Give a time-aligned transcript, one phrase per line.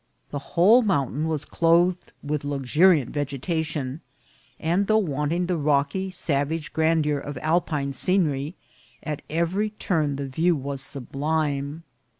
[0.31, 4.01] The whole mountain was clothed with luxuriant vegetation,
[4.59, 8.55] and though wanting the rocky, savage grandeur of Alpine scenery,
[9.03, 11.83] at every turn the view was sublime.